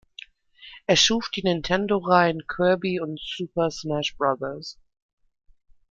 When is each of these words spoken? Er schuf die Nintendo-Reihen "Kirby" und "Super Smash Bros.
Er 0.87 0.95
schuf 0.95 1.29
die 1.29 1.43
Nintendo-Reihen 1.43 2.41
"Kirby" 2.47 2.99
und 2.99 3.19
"Super 3.19 3.69
Smash 3.69 4.17
Bros. 4.17 4.79